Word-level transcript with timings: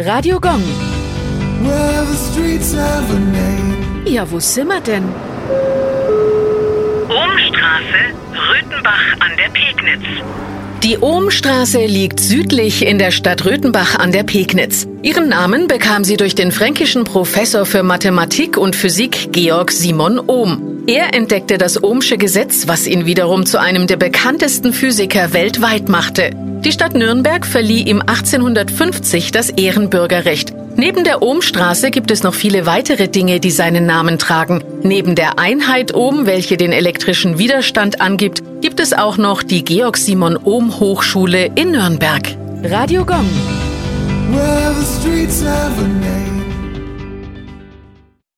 Radio 0.00 0.38
Gong. 0.38 0.62
Well, 1.64 2.04
the 2.06 2.14
streets 2.14 2.72
have 2.72 3.10
a 3.10 3.18
name. 3.18 4.06
Ja, 4.06 4.30
wo 4.30 4.38
sind 4.38 4.68
wir 4.68 4.80
denn? 4.80 5.02
Ohmstraße, 7.08 8.14
Röthenbach 8.32 9.16
an 9.18 9.32
der 9.36 9.50
Pegnitz. 9.50 10.04
Die 10.84 10.98
Ohmstraße 10.98 11.84
liegt 11.84 12.20
südlich 12.20 12.86
in 12.86 13.00
der 13.00 13.10
Stadt 13.10 13.44
Röthenbach 13.44 13.98
an 13.98 14.12
der 14.12 14.22
Pegnitz. 14.22 14.86
Ihren 15.02 15.30
Namen 15.30 15.66
bekam 15.66 16.04
sie 16.04 16.16
durch 16.16 16.36
den 16.36 16.52
fränkischen 16.52 17.02
Professor 17.02 17.66
für 17.66 17.82
Mathematik 17.82 18.56
und 18.56 18.76
Physik 18.76 19.32
Georg 19.32 19.72
Simon 19.72 20.20
Ohm. 20.20 20.84
Er 20.86 21.12
entdeckte 21.12 21.58
das 21.58 21.82
Ohmsche 21.82 22.18
Gesetz, 22.18 22.68
was 22.68 22.86
ihn 22.86 23.04
wiederum 23.04 23.46
zu 23.46 23.60
einem 23.60 23.88
der 23.88 23.96
bekanntesten 23.96 24.72
Physiker 24.72 25.32
weltweit 25.32 25.88
machte. 25.88 26.30
Die 26.68 26.74
Stadt 26.74 26.94
Nürnberg 26.94 27.46
verlieh 27.46 27.80
ihm 27.84 28.02
1850 28.02 29.32
das 29.32 29.48
Ehrenbürgerrecht. 29.48 30.52
Neben 30.76 31.02
der 31.02 31.22
Ohmstraße 31.22 31.90
gibt 31.90 32.10
es 32.10 32.22
noch 32.22 32.34
viele 32.34 32.66
weitere 32.66 33.08
Dinge, 33.08 33.40
die 33.40 33.50
seinen 33.50 33.86
Namen 33.86 34.18
tragen. 34.18 34.62
Neben 34.82 35.14
der 35.14 35.38
Einheit 35.38 35.94
Ohm, 35.94 36.26
welche 36.26 36.58
den 36.58 36.72
elektrischen 36.72 37.38
Widerstand 37.38 38.02
angibt, 38.02 38.42
gibt 38.60 38.80
es 38.80 38.92
auch 38.92 39.16
noch 39.16 39.42
die 39.42 39.64
Georg 39.64 39.96
Simon 39.96 40.36
Ohm 40.36 40.78
Hochschule 40.78 41.50
in 41.54 41.70
Nürnberg. 41.70 42.36
Radio 42.62 43.06
Gong. 43.06 43.24